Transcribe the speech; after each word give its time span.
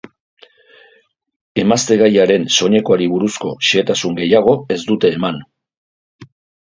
Emaztegaiaren 1.63 2.47
soinekoari 2.55 3.09
buruzko 3.13 3.53
xehetasun 3.69 4.17
gehiago 4.25 4.57
ez 4.77 4.83
dute 4.93 5.13
eman. 5.19 5.39